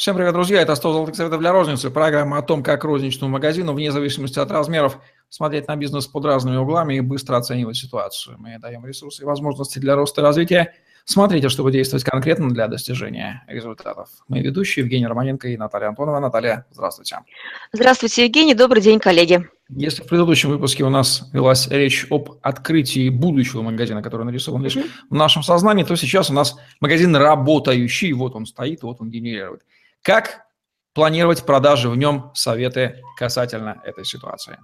Всем 0.00 0.16
привет, 0.16 0.32
друзья! 0.32 0.62
Это 0.62 0.74
100 0.76 0.92
золотых 0.94 1.14
советов 1.14 1.40
для 1.40 1.52
розницы. 1.52 1.90
Программа 1.90 2.38
о 2.38 2.42
том, 2.42 2.62
как 2.62 2.84
розничному 2.84 3.32
магазину, 3.34 3.74
вне 3.74 3.92
зависимости 3.92 4.38
от 4.38 4.50
размеров, 4.50 4.98
смотреть 5.28 5.68
на 5.68 5.76
бизнес 5.76 6.06
под 6.06 6.24
разными 6.24 6.56
углами 6.56 6.94
и 6.94 7.00
быстро 7.00 7.36
оценивать 7.36 7.76
ситуацию. 7.76 8.36
Мы 8.38 8.58
даем 8.58 8.86
ресурсы 8.86 9.20
и 9.20 9.26
возможности 9.26 9.78
для 9.78 9.96
роста 9.96 10.22
и 10.22 10.24
развития. 10.24 10.72
Смотрите, 11.04 11.50
чтобы 11.50 11.70
действовать 11.70 12.04
конкретно 12.04 12.48
для 12.48 12.66
достижения 12.66 13.44
результатов. 13.46 14.08
Мы 14.26 14.40
ведущие 14.40 14.84
Евгений 14.84 15.06
Романенко 15.06 15.48
и 15.48 15.58
Наталья 15.58 15.88
Антонова. 15.88 16.18
Наталья, 16.18 16.64
здравствуйте. 16.70 17.18
Здравствуйте, 17.70 18.24
Евгений. 18.24 18.54
Добрый 18.54 18.80
день, 18.80 19.00
коллеги. 19.00 19.50
Если 19.68 20.02
в 20.02 20.06
предыдущем 20.06 20.48
выпуске 20.48 20.82
у 20.82 20.88
нас 20.88 21.28
велась 21.34 21.68
речь 21.68 22.06
об 22.08 22.38
открытии 22.40 23.10
будущего 23.10 23.60
магазина, 23.60 24.02
который 24.02 24.24
нарисован 24.24 24.62
лишь 24.62 24.78
в 25.10 25.14
нашем 25.14 25.42
сознании, 25.42 25.84
то 25.84 25.94
сейчас 25.94 26.30
у 26.30 26.32
нас 26.32 26.56
магазин 26.80 27.14
работающий. 27.14 28.14
Вот 28.14 28.34
он 28.34 28.46
стоит, 28.46 28.82
вот 28.82 29.02
он 29.02 29.10
генерирует. 29.10 29.60
Как 30.02 30.46
планировать 30.94 31.44
продажи 31.44 31.88
в 31.88 31.96
нем? 31.96 32.30
Советы 32.34 33.02
касательно 33.16 33.80
этой 33.84 34.04
ситуации. 34.04 34.58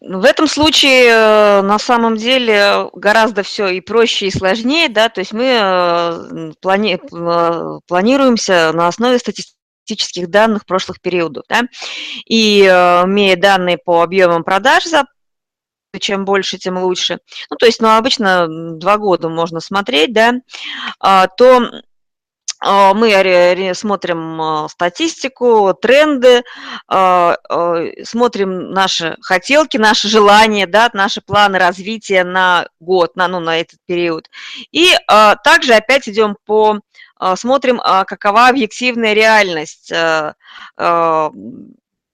В 0.00 0.24
этом 0.24 0.46
случае 0.46 1.06
э, 1.06 1.62
на 1.62 1.78
самом 1.78 2.16
деле 2.16 2.88
гораздо 2.94 3.42
все 3.42 3.68
и 3.68 3.80
проще, 3.80 4.26
и 4.26 4.30
сложнее, 4.30 4.88
да, 4.88 5.08
то 5.08 5.20
есть 5.20 5.32
мы 5.32 5.46
э, 5.46 6.52
плани 6.60 6.94
э, 6.94 7.78
планируемся 7.88 8.70
на 8.72 8.86
основе 8.86 9.18
статистических 9.18 10.30
данных 10.30 10.64
прошлых 10.64 11.00
периодов, 11.00 11.42
да, 11.48 11.62
и 12.24 12.60
имея 12.60 13.36
данные 13.36 13.78
по 13.78 14.02
объемам 14.02 14.44
продаж 14.44 14.84
за 14.84 15.06
чем 15.98 16.24
больше, 16.24 16.56
тем 16.56 16.78
лучше. 16.78 17.18
Ну, 17.50 17.56
то 17.56 17.66
есть, 17.66 17.80
ну, 17.80 17.88
обычно 17.88 18.46
два 18.48 18.96
года 18.96 19.28
можно 19.28 19.58
смотреть, 19.58 20.12
да, 20.12 20.34
а, 21.00 21.26
то 21.26 21.68
мы 22.62 23.72
смотрим 23.74 24.40
а, 24.40 24.68
статистику, 24.68 25.74
тренды, 25.74 26.42
а, 26.88 27.36
смотрим 28.04 28.70
наши 28.72 29.16
хотелки, 29.22 29.76
наши 29.78 30.08
желания, 30.08 30.66
да, 30.66 30.90
наши 30.92 31.20
планы 31.20 31.58
развития 31.58 32.24
на 32.24 32.66
год, 32.78 33.16
на, 33.16 33.28
ну, 33.28 33.40
на 33.40 33.60
этот 33.60 33.78
период. 33.86 34.28
И 34.72 34.94
также 35.42 35.74
опять 35.74 36.08
идем 36.08 36.36
по 36.44 36.80
смотрим, 37.36 37.78
какова 37.78 38.48
объективная 38.48 39.12
реальность 39.12 39.92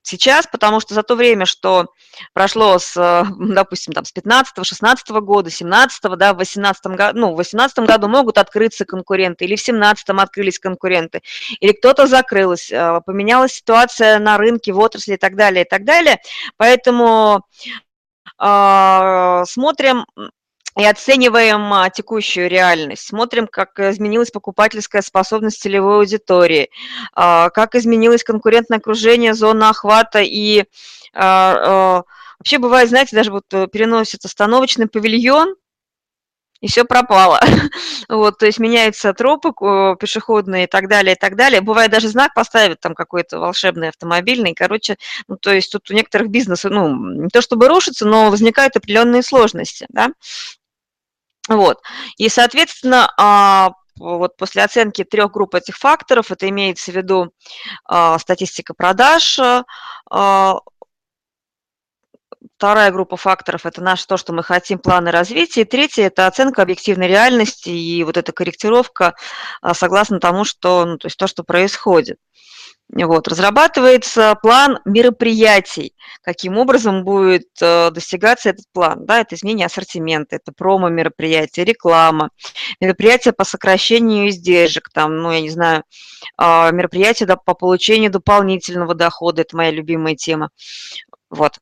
сейчас, 0.06 0.46
потому 0.46 0.80
что 0.80 0.94
за 0.94 1.02
то 1.02 1.14
время, 1.16 1.46
что 1.46 1.86
прошло 2.32 2.78
с, 2.78 2.96
э, 2.96 3.24
допустим, 3.38 3.92
там, 3.92 4.04
с 4.04 4.12
15 4.12 4.66
16 4.66 5.08
года, 5.10 5.50
17 5.50 6.02
да, 6.16 6.32
в 6.32 6.38
18 6.38 6.86
году, 6.86 7.18
ну, 7.18 7.34
в 7.34 7.36
18 7.36 7.78
году 7.80 8.08
могут 8.08 8.38
открыться 8.38 8.84
конкуренты, 8.84 9.44
или 9.44 9.56
в 9.56 9.60
17 9.60 10.08
открылись 10.10 10.58
конкуренты, 10.58 11.22
или 11.60 11.72
кто-то 11.72 12.06
закрылся, 12.06 12.74
э, 12.74 13.00
поменялась 13.04 13.54
ситуация 13.54 14.18
на 14.18 14.38
рынке, 14.38 14.72
в 14.72 14.78
отрасли 14.78 15.14
и 15.14 15.18
так 15.18 15.36
далее, 15.36 15.64
и 15.64 15.68
так 15.68 15.84
далее. 15.84 16.20
Поэтому 16.56 17.42
э, 18.41 19.44
смотрим 19.46 20.06
и 20.77 20.84
оцениваем 20.84 21.72
а, 21.72 21.88
текущую 21.91 22.48
реальность, 22.48 23.06
смотрим, 23.06 23.46
как 23.46 23.78
изменилась 23.78 24.30
покупательская 24.30 25.02
способность 25.02 25.60
целевой 25.60 25.96
аудитории, 25.96 26.70
а, 27.14 27.50
как 27.50 27.74
изменилось 27.74 28.24
конкурентное 28.24 28.78
окружение, 28.78 29.34
зона 29.34 29.70
охвата 29.70 30.20
и 30.20 30.64
а, 31.14 32.02
вообще 32.38 32.58
бывает, 32.58 32.91
знаете, 32.91 33.16
даже 33.16 33.32
вот 33.32 33.44
э, 33.52 33.66
переносится 33.69 34.28
остановочный 34.28 34.86
павильон, 34.86 35.54
и 36.60 36.69
все 36.69 36.84
пропало. 36.84 37.41
вот, 38.08 38.38
то 38.38 38.47
есть 38.47 38.58
меняются 38.58 39.12
тропы 39.12 39.52
пешеходные 39.98 40.64
и 40.64 40.66
так 40.66 40.88
далее, 40.88 41.14
и 41.14 41.19
так 41.19 41.36
далее. 41.36 41.60
Бывает 41.60 41.91
даже 41.91 42.08
знак 42.08 42.34
поставят 42.34 42.80
там 42.80 42.94
какой-то 42.94 43.38
волшебный 43.38 43.88
автомобильный. 43.88 44.54
Короче, 44.54 44.97
ну, 45.28 45.36
то 45.36 45.52
есть 45.52 45.70
тут 45.70 45.91
у 45.91 45.94
некоторых 45.94 46.28
бизнесов, 46.28 46.72
ну, 46.72 46.94
не 47.22 47.28
то 47.28 47.42
чтобы 47.42 47.69
рушится, 47.69 48.06
но 48.06 48.30
возникают 48.30 48.77
определенные 48.77 49.22
сложности, 49.22 49.87
да. 49.91 50.10
Вот. 51.48 51.80
И, 52.16 52.28
соответственно, 52.28 53.12
а, 53.18 53.70
вот 53.98 54.36
после 54.36 54.62
оценки 54.62 55.04
трех 55.04 55.32
групп 55.32 55.54
этих 55.54 55.76
факторов, 55.76 56.30
это 56.30 56.48
имеется 56.48 56.92
в 56.92 56.94
виду 56.94 57.32
а, 57.84 58.18
статистика 58.18 58.74
продаж, 58.74 59.38
а, 59.38 60.60
Вторая 62.56 62.90
группа 62.92 63.16
факторов– 63.16 63.64
это 63.66 63.82
наше 63.82 64.06
то, 64.06 64.16
что 64.16 64.32
мы 64.32 64.42
хотим, 64.42 64.78
планы 64.78 65.10
развития. 65.10 65.62
И 65.62 65.64
третья– 65.64 66.04
это 66.06 66.26
оценка 66.26 66.62
объективной 66.62 67.08
реальности 67.08 67.70
и 67.70 68.04
вот 68.04 68.16
эта 68.16 68.32
корректировка 68.32 69.14
согласно 69.72 70.20
тому, 70.20 70.44
что, 70.44 70.84
ну, 70.84 70.98
то 70.98 71.06
есть 71.06 71.16
то, 71.16 71.26
что 71.26 71.44
происходит. 71.44 72.18
Вот, 72.88 73.26
разрабатывается 73.26 74.36
план 74.40 74.78
мероприятий, 74.84 75.94
каким 76.22 76.56
образом 76.56 77.02
будет 77.02 77.48
э, 77.60 77.90
достигаться 77.90 78.50
этот 78.50 78.66
план. 78.72 79.04
Да, 79.04 79.20
это 79.20 79.34
изменение 79.34 79.66
ассортимента, 79.66 80.36
это 80.36 80.52
промо-мероприятия, 80.52 81.64
реклама, 81.64 82.30
мероприятия 82.80 83.32
по 83.32 83.44
сокращению 83.44 84.28
издержек, 84.28 84.88
там, 84.92 85.16
ну, 85.16 85.32
я 85.32 85.40
не 85.40 85.50
знаю, 85.50 85.82
э, 86.38 86.72
мероприятия 86.72 87.26
по 87.26 87.54
получению 87.54 88.12
дополнительного 88.12 88.94
дохода, 88.94 89.42
это 89.42 89.56
моя 89.56 89.72
любимая 89.72 90.14
тема. 90.14 90.50
Вот. 91.28 91.58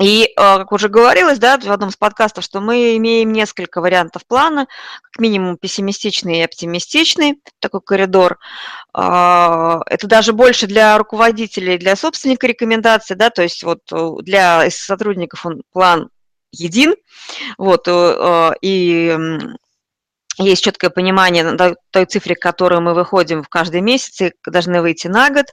И, 0.00 0.32
а, 0.36 0.58
как 0.58 0.72
уже 0.72 0.88
говорилось, 0.88 1.38
да, 1.38 1.56
в 1.56 1.70
одном 1.70 1.90
из 1.90 1.96
подкастов, 1.96 2.42
что 2.42 2.60
мы 2.60 2.96
имеем 2.96 3.32
несколько 3.32 3.80
вариантов 3.80 4.26
плана, 4.26 4.66
как 5.02 5.20
минимум 5.20 5.56
пессимистичный 5.56 6.40
и 6.40 6.42
оптимистичный, 6.42 7.40
такой 7.60 7.80
коридор. 7.80 8.38
А, 8.92 9.80
это 9.86 10.08
даже 10.08 10.32
больше 10.32 10.66
для 10.66 10.98
руководителей, 10.98 11.78
для 11.78 11.94
собственника 11.94 12.48
рекомендации, 12.48 13.14
да, 13.14 13.30
то 13.30 13.42
есть 13.42 13.62
вот 13.62 13.80
э, 13.92 14.10
для 14.22 14.68
сотрудников 14.70 15.46
он 15.46 15.62
план 15.72 16.08
един, 16.50 16.94
вот, 17.56 17.86
э, 17.86 18.52
и 18.62 19.16
есть 20.38 20.64
четкое 20.64 20.90
понимание 20.90 21.56
той 21.90 22.04
цифре, 22.06 22.34
к 22.34 22.42
которой 22.42 22.80
мы 22.80 22.94
выходим 22.94 23.42
в 23.42 23.48
каждый 23.48 23.80
месяц, 23.80 24.20
и 24.20 24.32
должны 24.46 24.80
выйти 24.80 25.06
на 25.06 25.30
год. 25.30 25.46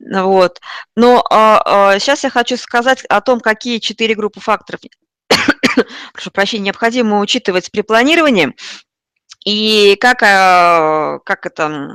Вот. 0.00 0.60
Но 0.96 1.24
а, 1.30 1.62
а, 1.64 1.98
сейчас 1.98 2.24
я 2.24 2.30
хочу 2.30 2.56
сказать 2.56 3.04
о 3.04 3.20
том, 3.20 3.40
какие 3.40 3.78
четыре 3.78 4.14
группы 4.14 4.40
факторов, 4.40 4.80
прошу 6.12 6.30
прощения, 6.30 6.66
необходимо 6.66 7.20
учитывать 7.20 7.70
при 7.70 7.82
планировании, 7.82 8.54
и 9.44 9.96
как, 10.00 10.22
а, 10.22 11.18
как 11.24 11.46
это 11.46 11.88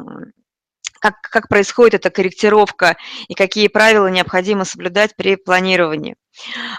как, 0.99 1.21
как 1.21 1.47
происходит 1.47 1.93
эта 1.93 2.09
корректировка 2.09 2.97
и 3.27 3.35
какие 3.35 3.67
правила 3.67 4.07
необходимо 4.07 4.65
соблюдать 4.65 5.15
при 5.15 5.35
планировании. 5.35 6.15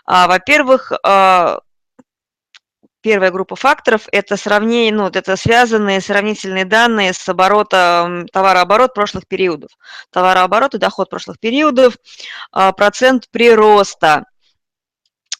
Во-первых, 0.06 0.92
Первая 3.08 3.30
группа 3.30 3.56
факторов– 3.56 4.02
это 4.12 4.36
сравнение, 4.36 4.92
ну, 4.92 5.06
это 5.08 5.34
связанные 5.36 6.02
сравнительные 6.02 6.66
данные 6.66 7.14
с 7.14 7.26
оборотом, 7.26 8.28
товарооборот 8.28 8.92
прошлых 8.92 9.26
периодов. 9.26 9.70
Товарооборот 10.12 10.74
и 10.74 10.78
доход 10.78 11.08
прошлых 11.08 11.40
периодов, 11.40 11.96
а, 12.52 12.70
процент 12.72 13.30
прироста. 13.30 14.24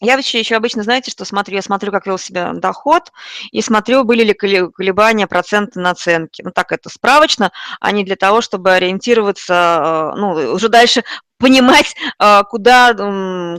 Я 0.01 0.17
вообще 0.17 0.39
еще 0.39 0.57
обычно, 0.57 0.83
знаете, 0.83 1.11
что 1.11 1.27
смотрю? 1.27 1.57
Я 1.57 1.62
смотрю, 1.62 1.93
как 1.93 2.07
вел 2.07 2.17
себя 2.17 2.55
доход, 2.55 3.12
и 3.53 3.61
смотрю, 3.61 4.05
были 4.05 4.25
ли 4.25 4.33
колебания 4.33 5.27
процента 5.27 5.78
наценки. 5.78 6.41
Ну, 6.41 6.53
так 6.53 6.73
это 6.73 6.89
справочно, 6.89 7.53
а 7.81 7.93
не 7.93 8.03
для 8.03 8.17
того, 8.17 8.41
чтобы 8.41 8.73
ориентироваться, 8.73 9.55
а, 9.55 10.15
ну, 10.17 10.55
уже 10.55 10.71
дальше 10.71 11.05
понимать, 11.38 11.94
а, 12.19 12.44
куда, 12.44 12.93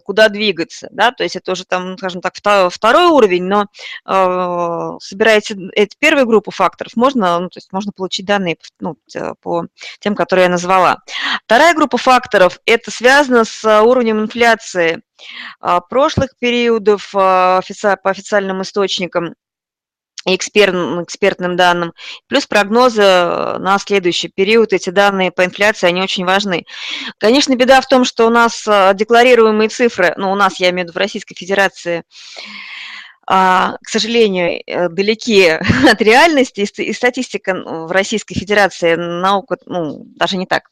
куда 0.03 0.29
двигаться, 0.29 0.87
да, 0.91 1.11
то 1.11 1.23
есть 1.23 1.35
это 1.35 1.53
уже 1.53 1.65
там, 1.65 1.97
скажем 1.97 2.21
так, 2.21 2.33
второй 2.35 3.07
уровень, 3.07 3.45
но 3.45 3.65
э, 4.05 4.97
собираете 5.01 5.57
эти 5.73 5.95
первую 5.97 6.27
группу 6.27 6.51
факторов, 6.51 6.95
можно, 6.95 7.39
ну, 7.39 7.49
то 7.49 7.57
есть 7.57 7.71
можно 7.71 7.91
получить 7.91 8.25
данные 8.25 8.57
ну, 8.79 8.97
по 9.41 9.65
тем, 9.99 10.15
которые 10.15 10.43
я 10.43 10.49
назвала. 10.49 10.97
Вторая 11.45 11.73
группа 11.73 11.97
факторов– 11.97 12.59
это 12.65 12.91
связано 12.91 13.45
с 13.45 13.81
уровнем 13.81 14.19
инфляции 14.19 15.01
прошлых 15.89 16.37
периодов 16.39 17.11
по 17.11 17.57
официальным 17.59 18.61
источникам, 18.61 19.35
эксперт, 20.25 20.73
экспертным 20.73 21.55
данным, 21.55 21.93
плюс 22.27 22.45
прогнозы 22.45 23.01
э, 23.01 23.57
на 23.59 23.77
следующий 23.79 24.27
период. 24.27 24.73
Эти 24.73 24.89
данные 24.89 25.31
по 25.31 25.45
инфляции, 25.45 25.87
они 25.87 26.01
очень 26.01 26.25
важны. 26.25 26.65
Конечно, 27.17 27.55
беда 27.55 27.81
в 27.81 27.87
том, 27.87 28.05
что 28.05 28.27
у 28.27 28.29
нас 28.29 28.67
э, 28.67 28.91
декларируемые 28.95 29.69
цифры, 29.69 30.13
ну, 30.17 30.31
у 30.31 30.35
нас, 30.35 30.59
я 30.59 30.69
имею 30.69 30.85
в 30.85 30.89
виду 30.89 30.93
в 30.93 31.01
Российской 31.01 31.35
Федерации, 31.35 32.03
а, 33.31 33.77
к 33.83 33.89
сожалению, 33.89 34.61
э, 34.65 34.89
далеки 34.89 35.47
от 35.91 36.01
реальности, 36.01 36.67
и 36.81 36.93
статистика 36.93 37.53
в 37.53 37.91
Российской 37.91 38.33
Федерации 38.33 38.95
наука, 38.95 39.57
ну, 39.65 40.03
даже 40.15 40.37
не 40.37 40.47
так. 40.47 40.63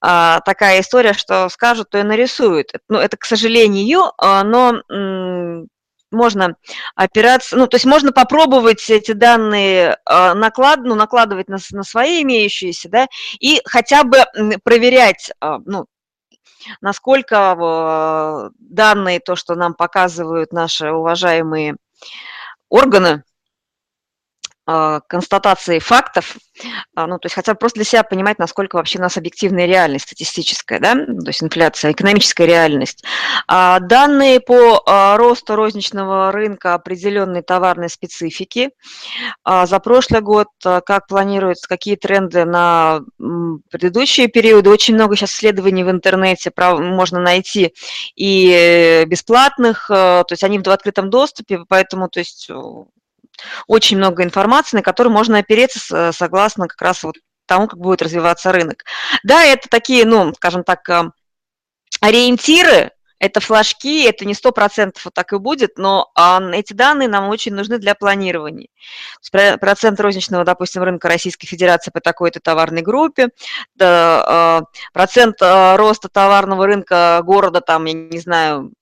А, 0.00 0.40
такая 0.40 0.82
история, 0.82 1.14
что 1.14 1.48
скажут, 1.48 1.88
то 1.90 1.98
и 1.98 2.02
нарисуют. 2.02 2.72
Ну, 2.88 2.98
это, 2.98 3.16
к 3.16 3.24
сожалению, 3.24 4.12
но 4.18 4.82
можно 6.14 6.56
опираться, 6.94 7.56
ну, 7.56 7.66
то 7.66 7.76
есть 7.76 7.84
можно 7.84 8.12
попробовать 8.12 8.88
эти 8.88 9.12
данные 9.12 9.98
а, 10.04 10.34
наклад, 10.34 10.80
ну, 10.82 10.94
накладывать 10.94 11.48
на, 11.48 11.58
на 11.72 11.82
свои 11.82 12.22
имеющиеся, 12.22 12.88
да, 12.88 13.08
и 13.38 13.60
хотя 13.64 14.04
бы 14.04 14.18
проверять, 14.62 15.30
а, 15.40 15.58
ну, 15.64 15.86
насколько 16.80 18.50
данные, 18.58 19.20
то, 19.20 19.36
что 19.36 19.54
нам 19.54 19.74
показывают 19.74 20.52
наши 20.52 20.90
уважаемые 20.90 21.76
органы, 22.68 23.08
а, 23.08 23.33
констатации 24.66 25.78
фактов, 25.78 26.36
а, 26.94 27.06
ну, 27.06 27.18
то 27.18 27.26
есть 27.26 27.34
хотя 27.34 27.52
бы 27.52 27.58
просто 27.58 27.80
для 27.80 27.84
себя 27.84 28.02
понимать, 28.02 28.38
насколько 28.38 28.76
вообще 28.76 28.98
у 28.98 29.02
нас 29.02 29.16
объективная 29.16 29.66
реальность 29.66 30.06
статистическая, 30.06 30.80
да, 30.80 30.94
то 30.94 31.26
есть 31.26 31.42
инфляция, 31.42 31.92
экономическая 31.92 32.46
реальность. 32.46 33.04
А 33.46 33.80
данные 33.80 34.40
по 34.40 34.82
росту 35.16 35.56
розничного 35.56 36.32
рынка 36.32 36.74
определенной 36.74 37.42
товарной 37.42 37.90
специфики. 37.90 38.70
За 39.44 39.78
прошлый 39.80 40.20
год 40.20 40.48
как 40.62 41.06
планируется, 41.08 41.68
какие 41.68 41.96
тренды 41.96 42.44
на 42.44 43.00
предыдущие 43.70 44.28
периоды. 44.28 44.70
Очень 44.70 44.94
много 44.94 45.16
сейчас 45.16 45.34
исследований 45.34 45.84
в 45.84 45.90
интернете 45.90 46.50
можно 46.56 47.20
найти 47.20 47.74
и 48.16 49.04
бесплатных, 49.06 49.88
то 49.88 50.26
есть 50.30 50.44
они 50.44 50.58
в 50.58 50.68
открытом 50.68 51.10
доступе, 51.10 51.60
поэтому, 51.68 52.08
то 52.08 52.20
есть 52.20 52.48
очень 53.66 53.96
много 53.96 54.22
информации, 54.22 54.76
на 54.76 54.82
которую 54.82 55.12
можно 55.12 55.38
опереться 55.38 56.12
согласно 56.12 56.68
как 56.68 56.80
раз 56.80 57.02
вот 57.02 57.16
тому, 57.46 57.66
как 57.68 57.78
будет 57.78 58.02
развиваться 58.02 58.52
рынок. 58.52 58.84
Да, 59.22 59.44
это 59.44 59.68
такие, 59.68 60.04
ну, 60.04 60.32
скажем 60.34 60.64
так, 60.64 60.88
э, 60.88 61.10
ориентиры, 62.00 62.92
это 63.20 63.40
флажки, 63.40 64.04
это 64.04 64.24
не 64.26 64.34
сто 64.34 64.52
процентов 64.52 65.06
вот 65.06 65.14
так 65.14 65.32
и 65.32 65.38
будет, 65.38 65.78
но 65.78 66.10
а, 66.14 66.42
эти 66.52 66.74
данные 66.74 67.08
нам 67.08 67.28
очень 67.28 67.54
нужны 67.54 67.78
для 67.78 67.94
планирования. 67.94 68.68
Процент 69.30 69.98
розничного, 70.00 70.44
допустим, 70.44 70.82
рынка 70.82 71.08
Российской 71.08 71.46
Федерации 71.46 71.90
по 71.90 72.00
такой-то 72.00 72.40
товарной 72.40 72.82
группе, 72.82 73.30
а, 73.80 74.62
процент 74.92 75.36
роста 75.40 76.08
товарного 76.08 76.66
рынка 76.66 77.20
города, 77.24 77.60
там, 77.62 77.86
я 77.86 77.94
не 77.94 78.18
знаю, 78.18 78.72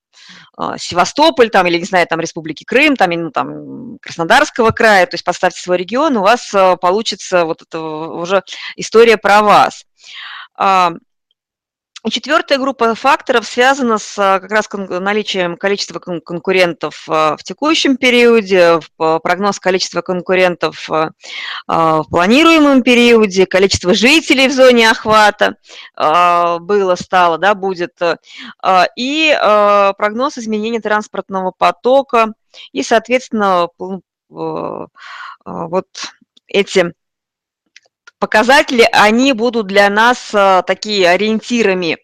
Севастополь, 0.79 1.51
там, 1.51 1.67
или, 1.67 1.79
не 1.79 1.85
знаю, 1.85 2.07
там, 2.07 2.21
Республики 2.21 2.65
Крым, 2.65 2.97
там, 2.97 3.11
ну, 3.11 3.31
там, 3.31 3.99
Краснодарского 3.99 4.71
края, 4.71 5.07
то 5.07 5.15
есть 5.15 5.25
поставьте 5.25 5.61
свой 5.61 5.79
регион, 5.79 6.17
у 6.17 6.23
вас 6.23 6.53
а, 6.55 6.77
получится 6.77 7.45
вот 7.45 7.63
это 7.63 7.81
уже 7.81 8.43
история 8.77 9.17
про 9.17 9.43
вас. 9.43 9.87
Четвертая 12.11 12.59
группа 12.59 12.97
факторов 12.97 13.47
связана 13.47 13.97
с 13.97 14.19
а, 14.19 14.41
как 14.41 14.51
раз 14.51 14.69
наличием 14.73 15.57
количества 15.57 16.01
конкурентов 16.01 17.05
а, 17.09 17.37
в 17.37 17.45
текущем 17.45 17.97
периоде, 17.97 18.81
прогноз 18.97 19.61
количества 19.61 20.03
конкурентов 20.03 20.91
а, 20.91 21.11
в 21.69 22.05
планируемом 22.11 22.83
периоде, 22.83 23.47
количество 23.47 23.95
жителей 23.95 24.49
в 24.49 24.53
зоне 24.53 24.91
охвата 24.91 25.57
было, 25.97 26.97
стало, 26.97 27.39
да, 27.39 27.55
будет, 27.55 27.97
и 28.97 29.39
прогноз 29.97 30.39
изменения 30.39 30.81
транспортного 30.81 31.53
потока, 31.57 32.35
и, 32.73 32.83
соответственно, 32.83 33.69
вот 34.29 35.87
эти 36.49 36.93
показатели, 38.23 38.89
они 38.93 39.33
будут 39.33 39.67
для 39.67 39.91
нас 39.91 40.31
а, 40.33 40.63
такие 40.63 41.09
ориентирами. 41.09 41.99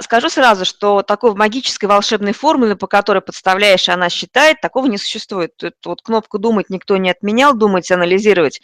Скажу 0.00 0.28
сразу, 0.28 0.64
что 0.64 1.02
такой 1.02 1.36
магической 1.36 1.88
волшебной 1.88 2.32
формулы, 2.32 2.74
по 2.74 2.88
которой 2.88 3.20
подставляешь, 3.20 3.88
она 3.88 4.08
считает, 4.08 4.60
такого 4.60 4.86
не 4.86 4.98
существует. 4.98 5.56
Тут, 5.56 5.74
вот 5.84 6.02
кнопку 6.02 6.38
«Думать» 6.40 6.68
никто 6.68 6.96
не 6.96 7.12
отменял, 7.12 7.54
думать, 7.54 7.92
анализировать. 7.92 8.60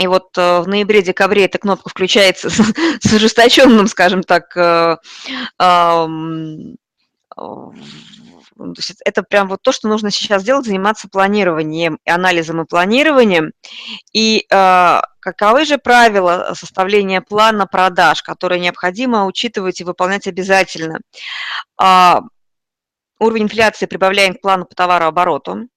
И 0.00 0.06
вот 0.08 0.36
э, 0.36 0.58
в 0.58 0.66
ноябре-декабре 0.66 1.44
эта 1.44 1.58
кнопка 1.58 1.88
включается 1.88 2.50
с, 2.50 2.56
с 3.00 3.12
ужесточенным, 3.12 3.86
скажем 3.86 4.24
так, 4.24 4.56
э, 4.56 4.96
то 8.56 8.74
есть 8.76 8.94
это 9.04 9.22
прям 9.22 9.48
вот 9.48 9.62
то, 9.62 9.72
что 9.72 9.88
нужно 9.88 10.10
сейчас 10.10 10.44
делать, 10.44 10.66
заниматься 10.66 11.08
планированием, 11.08 11.98
анализом 12.06 12.62
и 12.62 12.66
планированием. 12.66 13.52
И 14.12 14.46
э, 14.48 15.00
каковы 15.20 15.64
же 15.64 15.78
правила 15.78 16.52
составления 16.54 17.20
плана 17.20 17.66
продаж, 17.66 18.22
которые 18.22 18.60
необходимо 18.60 19.26
учитывать 19.26 19.80
и 19.80 19.84
выполнять 19.84 20.26
обязательно? 20.26 21.00
Э, 21.82 22.20
уровень 23.18 23.44
инфляции 23.44 23.86
прибавляем 23.86 24.34
к 24.34 24.40
плану 24.40 24.66
по 24.66 24.74
товарообороту. 24.74 25.68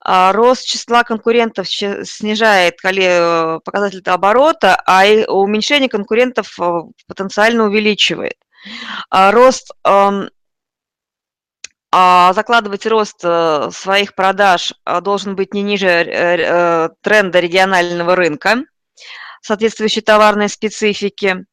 А, 0.00 0.32
рост 0.32 0.64
числа 0.64 1.04
конкурентов 1.04 1.68
снижает 1.68 2.76
показатель 2.76 4.02
оборота, 4.06 4.80
а 4.86 5.04
уменьшение 5.28 5.88
конкурентов 5.88 6.58
э, 6.58 6.82
потенциально 7.06 7.64
увеличивает. 7.64 8.36
Рост 9.10 9.72
а 11.94 12.32
закладывать 12.32 12.86
рост 12.86 13.20
э, 13.22 13.68
своих 13.70 14.14
продаж 14.14 14.72
э, 14.86 15.00
должен 15.02 15.36
быть 15.36 15.52
не 15.52 15.62
ниже 15.62 15.88
э, 15.88 16.88
тренда 17.02 17.38
регионального 17.38 18.16
рынка, 18.16 18.64
соответствующей 19.42 20.00
товарной 20.00 20.48
специфики. 20.48 21.44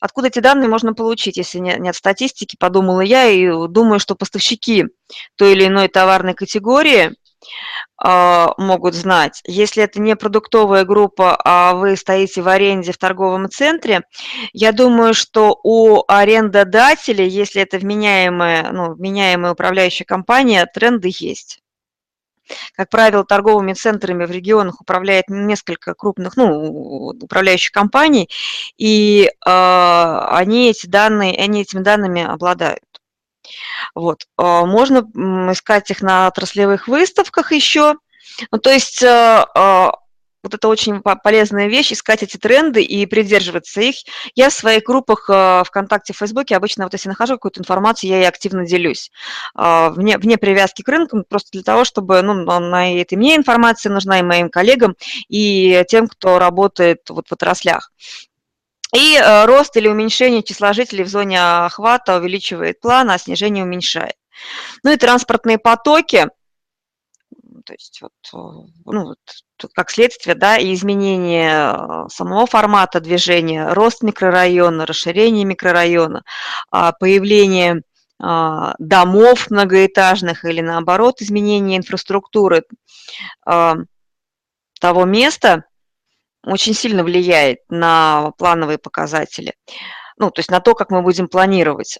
Откуда 0.00 0.28
эти 0.28 0.40
данные 0.40 0.68
можно 0.68 0.94
получить, 0.94 1.36
если 1.36 1.58
не 1.58 1.88
от 1.88 1.94
статистики, 1.94 2.56
подумала 2.58 3.02
я, 3.02 3.26
и 3.26 3.68
думаю, 3.68 4.00
что 4.00 4.16
поставщики 4.16 4.86
той 5.36 5.52
или 5.52 5.68
иной 5.68 5.86
товарной 5.88 6.34
категории 6.34 7.14
могут 8.58 8.94
знать. 8.94 9.40
Если 9.46 9.82
это 9.82 10.00
не 10.00 10.14
продуктовая 10.16 10.84
группа, 10.84 11.36
а 11.42 11.74
вы 11.74 11.96
стоите 11.96 12.42
в 12.42 12.48
аренде 12.48 12.92
в 12.92 12.98
торговом 12.98 13.48
центре, 13.48 14.02
я 14.52 14.72
думаю, 14.72 15.14
что 15.14 15.58
у 15.62 16.02
арендодателя, 16.06 17.24
если 17.24 17.62
это 17.62 17.78
вменяемая, 17.78 18.72
ну, 18.72 18.94
вменяемая 18.94 19.52
управляющая 19.52 20.04
компания, 20.04 20.66
тренды 20.66 21.10
есть. 21.18 21.60
Как 22.76 22.90
правило, 22.90 23.24
торговыми 23.24 23.72
центрами 23.72 24.26
в 24.26 24.30
регионах 24.30 24.80
управляет 24.80 25.28
несколько 25.28 25.94
крупных, 25.94 26.36
ну, 26.36 27.12
управляющих 27.22 27.72
компаний, 27.72 28.28
и 28.76 29.26
э, 29.28 29.50
они 29.50 30.70
эти 30.70 30.86
данные, 30.86 31.36
они 31.36 31.62
этими 31.62 31.80
данными 31.80 32.22
обладают. 32.22 32.82
Вот. 33.94 34.26
А, 34.36 34.64
можно 34.64 35.00
искать 35.52 35.90
их 35.90 36.02
на 36.02 36.26
отраслевых 36.26 36.88
выставках 36.88 37.52
еще. 37.52 37.94
Ну, 38.50 38.58
то 38.58 38.70
есть 38.70 39.02
а, 39.04 39.46
а, 39.54 39.92
вот 40.42 40.52
это 40.52 40.68
очень 40.68 41.00
полезная 41.00 41.68
вещь, 41.68 41.92
искать 41.92 42.22
эти 42.22 42.36
тренды 42.36 42.82
и 42.82 43.06
придерживаться 43.06 43.80
их. 43.80 43.96
Я 44.34 44.50
в 44.50 44.52
своих 44.52 44.82
группах 44.82 45.30
ВКонтакте, 45.66 46.12
в 46.12 46.18
Фейсбуке 46.18 46.56
обычно, 46.56 46.84
вот 46.84 46.92
если 46.92 47.08
нахожу 47.08 47.34
какую-то 47.34 47.60
информацию, 47.60 48.10
я 48.10 48.18
ей 48.18 48.28
активно 48.28 48.66
делюсь. 48.66 49.10
Вне, 49.54 50.18
вне 50.18 50.36
привязки 50.36 50.82
к 50.82 50.88
рынкам, 50.88 51.24
просто 51.26 51.48
для 51.52 51.62
того, 51.62 51.84
чтобы, 51.84 52.20
ну, 52.20 52.34
на 52.34 52.94
этой 52.94 53.14
мне 53.14 53.36
информация 53.36 53.90
нужна 53.90 54.18
и 54.18 54.22
моим 54.22 54.50
коллегам, 54.50 54.96
и 55.30 55.82
тем, 55.88 56.08
кто 56.08 56.38
работает 56.38 57.08
вот 57.08 57.26
в 57.26 57.32
отраслях. 57.32 57.90
И 58.94 59.16
э, 59.16 59.44
рост 59.46 59.76
или 59.76 59.88
уменьшение 59.88 60.44
числа 60.44 60.72
жителей 60.72 61.02
в 61.02 61.08
зоне 61.08 61.40
охвата 61.40 62.16
увеличивает 62.16 62.80
план, 62.80 63.10
а 63.10 63.18
снижение 63.18 63.64
уменьшает. 63.64 64.14
Ну 64.84 64.92
и 64.92 64.96
транспортные 64.96 65.58
потоки, 65.58 66.28
то 67.66 67.72
есть 67.72 68.00
вот, 68.00 68.12
э, 68.32 68.68
ну, 68.84 69.04
вот, 69.04 69.18
как 69.74 69.90
следствие, 69.90 70.36
да, 70.36 70.58
и 70.58 70.72
изменение 70.72 71.74
э, 71.74 72.08
самого 72.08 72.46
формата 72.46 73.00
движения, 73.00 73.72
рост 73.72 74.02
микрорайона, 74.02 74.86
расширение 74.86 75.44
микрорайона, 75.44 76.22
а, 76.70 76.92
появление 76.92 77.82
домов 78.16 79.50
многоэтажных 79.50 80.44
или 80.44 80.60
наоборот 80.60 81.20
изменение 81.20 81.76
инфраструктуры 81.76 82.62
того 83.44 85.04
места, 85.04 85.64
очень 86.46 86.74
сильно 86.74 87.02
влияет 87.04 87.58
на 87.68 88.32
плановые 88.38 88.78
показатели, 88.78 89.54
ну, 90.16 90.30
то 90.30 90.40
есть 90.40 90.50
на 90.50 90.60
то, 90.60 90.74
как 90.74 90.90
мы 90.90 91.02
будем 91.02 91.28
планировать. 91.28 91.98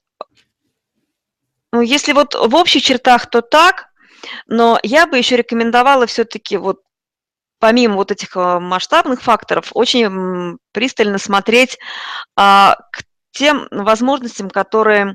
Ну, 1.72 1.80
если 1.80 2.12
вот 2.12 2.34
в 2.34 2.54
общих 2.54 2.82
чертах, 2.82 3.28
то 3.28 3.42
так, 3.42 3.86
но 4.46 4.78
я 4.82 5.06
бы 5.06 5.18
еще 5.18 5.36
рекомендовала 5.36 6.06
все-таки 6.06 6.56
вот 6.56 6.80
помимо 7.64 7.94
вот 7.94 8.10
этих 8.10 8.36
э, 8.36 8.58
масштабных 8.58 9.22
факторов, 9.22 9.70
очень 9.72 10.58
пристально 10.72 11.16
смотреть 11.16 11.78
а, 12.36 12.76
к 12.92 13.04
тем 13.32 13.68
возможностям, 13.70 14.50
которые 14.50 15.14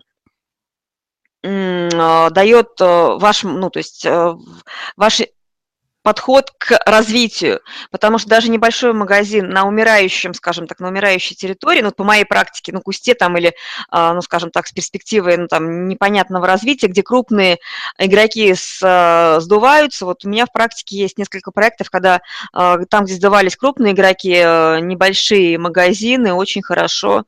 а, 1.43 2.29
дает 2.31 2.69
э, 2.81 2.85
ваш, 2.85 3.43
ну, 3.43 3.69
то 3.69 3.77
есть 3.77 4.03
ваши 4.97 5.27
подход 6.01 6.51
к 6.57 6.79
развитию, 6.85 7.61
потому 7.91 8.17
что 8.17 8.29
даже 8.29 8.49
небольшой 8.49 8.93
магазин 8.93 9.49
на 9.49 9.67
умирающем, 9.67 10.33
скажем 10.33 10.67
так, 10.67 10.79
на 10.79 10.87
умирающей 10.87 11.35
территории, 11.35 11.81
ну, 11.81 11.91
по 11.91 12.03
моей 12.03 12.25
практике, 12.25 12.71
на 12.71 12.81
кусте 12.81 13.15
там 13.15 13.37
или, 13.37 13.53
а, 13.89 14.13
ну, 14.13 14.21
скажем 14.21 14.51
так, 14.51 14.67
с 14.67 14.71
перспективой, 14.71 15.37
ну, 15.37 15.47
там, 15.47 15.87
непонятного 15.87 16.47
развития, 16.47 16.87
где 16.87 17.03
крупные 17.03 17.57
игроки 17.97 18.53
с, 18.53 18.79
а, 18.83 19.39
сдуваются, 19.39 20.05
вот 20.05 20.25
у 20.25 20.29
меня 20.29 20.45
в 20.45 20.51
практике 20.51 20.97
есть 20.97 21.17
несколько 21.17 21.51
проектов, 21.51 21.89
когда 21.89 22.21
а, 22.53 22.77
там, 22.85 23.05
где 23.05 23.15
сдавались 23.15 23.57
крупные 23.57 23.93
игроки, 23.93 24.29
небольшие 24.29 25.57
магазины 25.57 26.33
очень 26.33 26.61
хорошо 26.61 27.25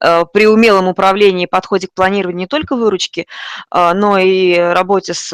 при 0.00 0.46
умелом 0.46 0.88
управлении 0.88 1.44
и 1.44 1.48
подходе 1.48 1.86
к 1.86 1.94
планированию 1.94 2.40
не 2.40 2.46
только 2.46 2.76
выручки, 2.76 3.26
но 3.72 4.18
и 4.18 4.56
работе 4.56 5.14
с 5.14 5.32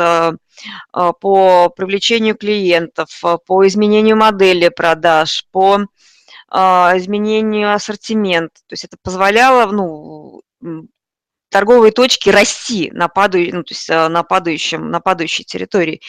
а, 0.92 1.12
по 1.12 1.68
привлечению 1.70 2.36
клиентов, 2.36 3.08
а, 3.22 3.38
по 3.38 3.66
изменению 3.66 4.16
модели 4.16 4.68
продаж, 4.68 5.46
по 5.50 5.80
а, 6.48 6.92
изменению 6.96 7.74
ассортимента. 7.74 8.60
То 8.66 8.72
есть 8.72 8.84
это 8.84 8.96
позволяло 9.02 9.70
ну, 9.70 10.42
торговые 11.52 11.92
точки 11.92 12.30
расти 12.30 12.90
на, 12.92 13.08
падаю, 13.08 13.54
ну, 13.54 13.62
то 13.62 13.72
есть 13.72 13.88
на, 13.88 14.22
падающем, 14.22 14.90
на 14.90 15.00
падающей 15.00 15.44
территории. 15.44 16.00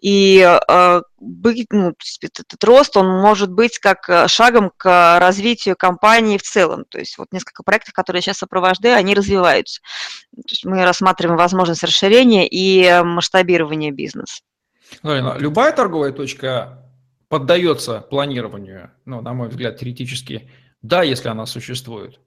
И 0.00 0.40
э, 0.40 1.02
быть, 1.18 1.66
ну, 1.72 1.94
этот 2.22 2.64
рост, 2.64 2.96
он 2.96 3.08
может 3.08 3.50
быть 3.50 3.78
как 3.78 4.28
шагом 4.28 4.70
к 4.76 5.18
развитию 5.18 5.74
компании 5.76 6.38
в 6.38 6.42
целом. 6.42 6.84
То 6.88 6.98
есть 6.98 7.18
вот 7.18 7.32
несколько 7.32 7.62
проектов, 7.62 7.94
которые 7.94 8.18
я 8.18 8.22
сейчас 8.22 8.38
сопровождаю, 8.38 8.96
они 8.96 9.14
развиваются. 9.14 9.80
То 10.34 10.50
есть 10.50 10.64
мы 10.64 10.84
рассматриваем 10.84 11.38
возможность 11.38 11.82
расширения 11.82 12.46
и 12.46 13.02
масштабирования 13.02 13.90
бизнеса. 13.90 14.42
Галина, 15.02 15.36
любая 15.38 15.72
торговая 15.72 16.12
точка 16.12 16.84
поддается 17.28 18.00
планированию, 18.00 18.90
ну, 19.04 19.20
на 19.20 19.32
мой 19.32 19.48
взгляд, 19.48 19.78
теоретически, 19.78 20.50
да, 20.82 21.02
если 21.02 21.28
она 21.28 21.46
существует. 21.46 22.18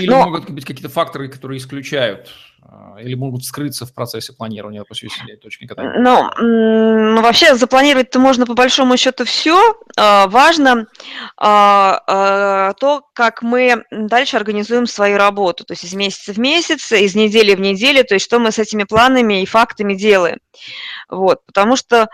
Или 0.00 0.10
Но... 0.10 0.24
могут 0.24 0.50
быть 0.50 0.64
какие-то 0.64 0.88
факторы, 0.88 1.28
которые 1.28 1.58
исключают 1.58 2.30
а, 2.66 2.96
или 3.00 3.14
могут 3.14 3.44
скрыться 3.44 3.84
в 3.86 3.92
процессе 3.92 4.32
планирования, 4.32 4.80
допустим, 4.80 5.10
точки 5.40 5.66
катания? 5.66 5.98
Ну, 5.98 6.30
ну, 6.40 7.20
вообще 7.20 7.54
запланировать-то 7.54 8.18
можно 8.18 8.46
по 8.46 8.54
большому 8.54 8.96
счету 8.96 9.24
все. 9.24 9.76
А, 9.96 10.26
важно 10.28 10.86
а, 11.36 12.72
то, 12.74 13.02
как 13.12 13.42
мы 13.42 13.84
дальше 13.90 14.36
организуем 14.36 14.86
свою 14.86 15.18
работу, 15.18 15.64
то 15.64 15.72
есть 15.72 15.84
из 15.84 15.94
месяца 15.94 16.32
в 16.32 16.38
месяц, 16.38 16.90
из 16.92 17.14
недели 17.14 17.54
в 17.54 17.60
неделю, 17.60 18.04
то 18.04 18.14
есть 18.14 18.24
что 18.24 18.38
мы 18.38 18.50
с 18.50 18.58
этими 18.58 18.84
планами 18.84 19.42
и 19.42 19.46
фактами 19.46 19.94
делаем. 19.94 20.38
Вот, 21.08 21.44
потому 21.46 21.76
что 21.76 22.08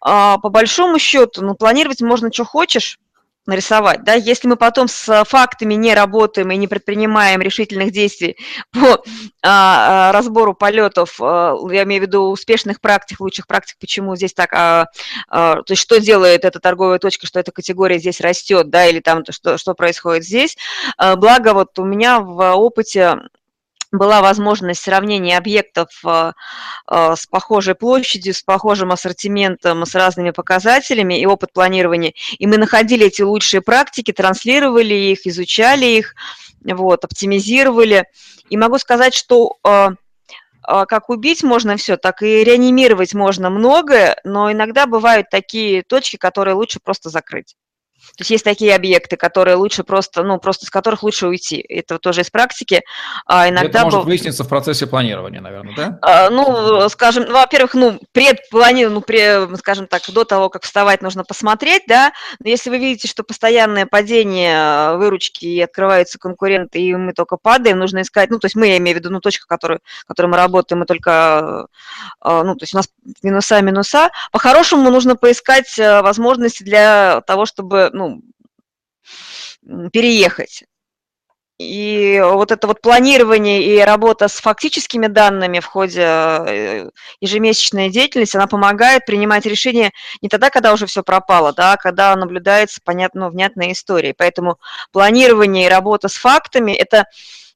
по 0.00 0.38
большому 0.50 0.98
счету, 0.98 1.42
ну, 1.42 1.54
планировать 1.54 2.00
можно, 2.00 2.32
что 2.32 2.44
хочешь, 2.44 2.98
нарисовать, 3.46 4.04
да, 4.04 4.14
если 4.14 4.48
мы 4.48 4.56
потом 4.56 4.88
с 4.88 5.24
фактами 5.24 5.74
не 5.74 5.94
работаем 5.94 6.50
и 6.50 6.56
не 6.56 6.68
предпринимаем 6.68 7.40
решительных 7.40 7.92
действий 7.92 8.36
по 8.72 9.02
а, 9.42 10.08
а 10.08 10.12
разбору 10.12 10.54
полетов, 10.54 11.20
а, 11.20 11.56
я 11.70 11.84
имею 11.84 12.02
в 12.02 12.06
виду 12.06 12.22
успешных 12.30 12.80
практик, 12.80 13.20
лучших 13.20 13.46
практик, 13.46 13.76
почему 13.80 14.16
здесь 14.16 14.34
так, 14.34 14.52
а, 14.52 14.86
а, 15.28 15.62
то 15.62 15.72
есть 15.72 15.82
что 15.82 16.00
делает 16.00 16.44
эта 16.44 16.60
торговая 16.60 16.98
точка, 16.98 17.26
что 17.26 17.40
эта 17.40 17.52
категория 17.52 17.98
здесь 17.98 18.20
растет, 18.20 18.70
да, 18.70 18.86
или 18.86 19.00
там 19.00 19.22
то, 19.22 19.32
что, 19.32 19.58
что 19.58 19.74
происходит 19.74 20.24
здесь. 20.24 20.56
А, 20.96 21.16
благо 21.16 21.54
вот 21.54 21.78
у 21.78 21.84
меня 21.84 22.20
в 22.20 22.54
опыте 22.54 23.18
была 23.98 24.22
возможность 24.22 24.80
сравнения 24.80 25.36
объектов 25.36 25.88
а, 26.04 26.32
а, 26.86 27.16
с 27.16 27.26
похожей 27.26 27.74
площадью, 27.74 28.34
с 28.34 28.42
похожим 28.42 28.92
ассортиментом, 28.92 29.84
с 29.84 29.94
разными 29.94 30.30
показателями 30.30 31.20
и 31.20 31.26
опыт 31.26 31.52
планирования. 31.52 32.12
И 32.38 32.46
мы 32.46 32.58
находили 32.58 33.06
эти 33.06 33.22
лучшие 33.22 33.60
практики, 33.60 34.12
транслировали 34.12 34.94
их, 34.94 35.26
изучали 35.26 35.86
их, 35.86 36.14
вот, 36.64 37.04
оптимизировали. 37.04 38.04
И 38.48 38.56
могу 38.56 38.78
сказать, 38.78 39.14
что 39.14 39.56
а, 40.66 40.86
как 40.86 41.10
убить 41.10 41.42
можно 41.42 41.76
все, 41.76 41.96
так 41.96 42.22
и 42.22 42.42
реанимировать 42.42 43.14
можно 43.14 43.50
многое, 43.50 44.18
но 44.24 44.50
иногда 44.50 44.86
бывают 44.86 45.28
такие 45.30 45.82
точки, 45.82 46.16
которые 46.16 46.54
лучше 46.54 46.80
просто 46.82 47.08
закрыть. 47.08 47.56
То 48.16 48.22
есть 48.22 48.30
есть 48.30 48.44
такие 48.44 48.74
объекты, 48.74 49.16
которые 49.16 49.56
лучше 49.56 49.84
просто, 49.84 50.22
ну, 50.22 50.38
просто 50.38 50.64
с 50.66 50.70
которых 50.70 51.02
лучше 51.02 51.26
уйти. 51.26 51.58
Это 51.68 51.98
тоже 51.98 52.22
из 52.22 52.30
практики. 52.30 52.82
А 53.26 53.48
иногда... 53.48 53.80
Это 53.80 53.84
может 53.84 54.00
был... 54.00 54.06
выясниться 54.06 54.44
в 54.44 54.48
процессе 54.48 54.86
планирования, 54.86 55.40
наверное, 55.40 55.74
да? 55.76 55.98
А, 56.00 56.30
ну, 56.30 56.88
скажем, 56.88 57.24
ну, 57.26 57.34
во-первых, 57.34 57.74
ну, 57.74 58.00
предпланирование, 58.12 58.88
ну, 58.88 59.00
при, 59.02 59.56
скажем 59.58 59.86
так, 59.86 60.02
до 60.08 60.24
того, 60.24 60.48
как 60.48 60.62
вставать, 60.62 61.02
нужно 61.02 61.24
посмотреть, 61.24 61.82
да. 61.88 62.12
Но 62.38 62.48
если 62.48 62.70
вы 62.70 62.78
видите, 62.78 63.06
что 63.06 63.22
постоянное 63.22 63.84
падение 63.84 64.96
выручки 64.96 65.44
и 65.44 65.60
открываются 65.60 66.18
конкуренты, 66.18 66.80
и 66.80 66.94
мы 66.94 67.12
только 67.12 67.36
падаем, 67.36 67.78
нужно 67.78 68.02
искать, 68.02 68.30
ну, 68.30 68.38
то 68.38 68.46
есть 68.46 68.56
мы, 68.56 68.68
я 68.68 68.78
имею 68.78 68.96
в 68.96 69.00
виду, 69.00 69.10
ну, 69.10 69.20
точка, 69.20 69.46
которую, 69.46 69.80
которой 70.06 70.28
мы 70.28 70.36
работаем, 70.38 70.80
мы 70.80 70.86
только, 70.86 71.66
а, 72.20 72.44
ну, 72.44 72.54
то 72.54 72.62
есть 72.62 72.72
у 72.72 72.78
нас 72.78 72.88
минуса, 73.22 73.60
минуса. 73.60 74.10
По-хорошему 74.32 74.90
нужно 74.90 75.16
поискать 75.16 75.78
э, 75.78 76.02
возможности 76.02 76.62
для 76.62 77.20
того, 77.26 77.46
чтобы 77.46 77.85
ну, 77.92 78.22
переехать. 79.92 80.64
И 81.58 82.20
вот 82.22 82.52
это 82.52 82.66
вот 82.66 82.82
планирование 82.82 83.62
и 83.62 83.80
работа 83.80 84.28
с 84.28 84.34
фактическими 84.34 85.06
данными 85.06 85.60
в 85.60 85.64
ходе 85.64 86.02
э, 86.02 86.90
ежемесячной 87.20 87.88
деятельности, 87.88 88.36
она 88.36 88.46
помогает 88.46 89.06
принимать 89.06 89.46
решения 89.46 89.92
не 90.20 90.28
тогда, 90.28 90.50
когда 90.50 90.74
уже 90.74 90.84
все 90.84 91.02
пропало, 91.02 91.54
да, 91.54 91.72
а 91.72 91.76
когда 91.78 92.14
наблюдается 92.14 92.80
понятно, 92.84 93.22
ну, 93.22 93.30
внятная 93.30 93.72
история. 93.72 94.12
Поэтому 94.12 94.58
планирование 94.92 95.66
и 95.66 95.70
работа 95.70 96.08
с 96.08 96.16
фактами– 96.16 96.72
это 96.72 97.06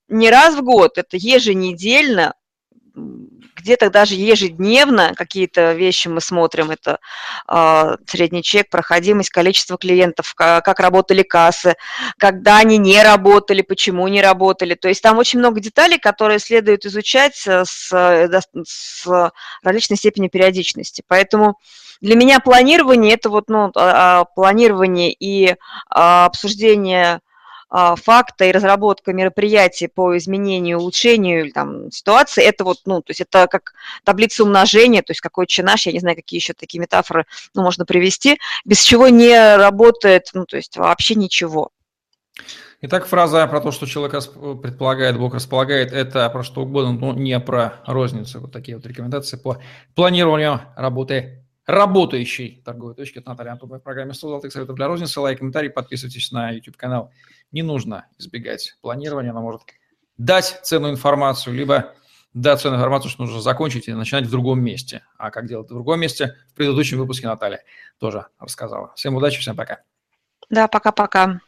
не 0.08 0.30
раз 0.30 0.54
в 0.54 0.62
год, 0.62 0.96
это 0.96 1.18
еженедельно, 1.18 2.32
где-то 3.60 3.90
даже 3.90 4.14
ежедневно 4.14 5.14
какие-то 5.14 5.72
вещи 5.72 6.08
мы 6.08 6.20
смотрим, 6.20 6.70
это 6.70 6.98
э, 7.48 7.96
средний 8.06 8.42
чек, 8.42 8.68
проходимость, 8.70 9.30
количество 9.30 9.78
клиентов, 9.78 10.34
как, 10.34 10.80
работали 10.80 11.22
кассы, 11.22 11.74
когда 12.18 12.58
они 12.58 12.78
не 12.78 13.02
работали, 13.02 13.62
почему 13.62 14.06
не 14.08 14.22
работали. 14.22 14.74
То 14.74 14.88
есть 14.88 15.02
там 15.02 15.18
очень 15.18 15.38
много 15.38 15.60
деталей, 15.60 15.98
которые 15.98 16.38
следует 16.38 16.86
изучать 16.86 17.36
с, 17.36 17.90
с 17.90 19.32
различной 19.62 19.96
степенью 19.96 20.30
периодичности. 20.30 21.02
Поэтому 21.06 21.58
для 22.00 22.16
меня 22.16 22.40
планирование– 22.40 23.12
это 23.14 23.28
вот 23.28 23.48
ну, 23.48 23.70
а, 23.74 24.20
а, 24.20 24.24
планирование 24.24 25.12
и 25.12 25.54
обсуждение 25.88 27.20
факта 27.70 28.44
и 28.44 28.52
разработка 28.52 29.12
мероприятий 29.12 29.86
по 29.86 30.16
изменению, 30.16 30.78
улучшению 30.78 31.52
там, 31.52 31.90
ситуации, 31.92 32.42
это 32.42 32.64
вот, 32.64 32.78
ну, 32.84 33.00
то 33.00 33.10
есть 33.10 33.20
это 33.20 33.46
как 33.46 33.74
таблица 34.04 34.42
умножения, 34.42 35.02
то 35.02 35.12
есть 35.12 35.20
какой 35.20 35.46
чинаш, 35.46 35.86
я 35.86 35.92
не 35.92 36.00
знаю, 36.00 36.16
какие 36.16 36.40
еще 36.40 36.52
такие 36.52 36.80
метафоры 36.80 37.26
ну, 37.54 37.62
можно 37.62 37.84
привести, 37.86 38.38
без 38.64 38.82
чего 38.82 39.08
не 39.08 39.56
работает, 39.56 40.30
ну, 40.34 40.46
то 40.46 40.56
есть 40.56 40.76
вообще 40.76 41.14
ничего. 41.14 41.70
Итак, 42.82 43.06
фраза 43.06 43.46
про 43.46 43.60
то, 43.60 43.72
что 43.72 43.86
человек 43.86 44.12
предполагает, 44.62 45.18
Бог 45.18 45.34
располагает, 45.34 45.92
это 45.92 46.28
про 46.30 46.42
что 46.42 46.62
угодно, 46.62 46.92
но 46.92 47.12
не 47.12 47.38
про 47.38 47.74
розницу. 47.86 48.40
Вот 48.40 48.52
такие 48.52 48.76
вот 48.76 48.86
рекомендации 48.86 49.36
по 49.36 49.58
планированию 49.94 50.62
работы 50.76 51.44
работающей 51.70 52.62
торговой 52.64 52.94
точки. 52.94 53.18
Это 53.18 53.30
Наталья 53.30 53.52
Антонова 53.52 53.78
в 53.78 53.82
программе 53.82 54.14
100 54.14 54.28
золотых 54.28 54.52
советов 54.52 54.76
для 54.76 54.86
розницы. 54.86 55.20
Лайк, 55.20 55.38
комментарий, 55.38 55.70
подписывайтесь 55.70 56.32
на 56.32 56.50
YouTube-канал. 56.50 57.12
Не 57.52 57.62
нужно 57.62 58.06
избегать 58.18 58.76
планирования, 58.80 59.30
она 59.30 59.40
может 59.40 59.62
дать 60.16 60.60
ценную 60.62 60.92
информацию, 60.92 61.54
либо 61.54 61.94
дать 62.34 62.60
ценную 62.60 62.78
информацию, 62.78 63.10
что 63.10 63.22
нужно 63.22 63.40
закончить 63.40 63.88
и 63.88 63.92
начинать 63.92 64.26
в 64.26 64.30
другом 64.30 64.62
месте. 64.62 65.02
А 65.16 65.30
как 65.30 65.46
делать 65.46 65.66
в 65.66 65.72
другом 65.72 66.00
месте, 66.00 66.36
в 66.52 66.54
предыдущем 66.54 66.98
выпуске 66.98 67.26
Наталья 67.26 67.62
тоже 67.98 68.26
рассказала. 68.38 68.92
Всем 68.94 69.14
удачи, 69.16 69.40
всем 69.40 69.56
пока. 69.56 69.80
Да, 70.48 70.68
пока-пока. 70.68 71.40